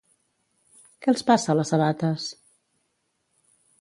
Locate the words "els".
1.13-1.25